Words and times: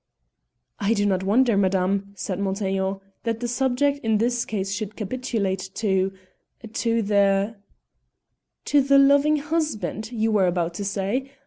"I 0.79 0.95
do 0.95 1.05
not 1.05 1.21
wonder, 1.21 1.55
madame," 1.55 2.13
said 2.15 2.39
Montaiglon, 2.39 3.01
"that 3.21 3.39
the 3.39 3.47
subject 3.47 3.99
in 3.99 4.17
this 4.17 4.45
case 4.45 4.71
should 4.73 4.95
capitulate 4.95 5.69
to 5.75 6.11
to 6.63 6.67
to 6.67 7.01
the" 7.03 7.55
"To 8.65 8.81
the 8.81 8.97
loving 8.97 9.37
husband, 9.37 10.11
you 10.11 10.31
were 10.31 10.47
about 10.47 10.73
to 10.73 10.85
say. 10.85 11.29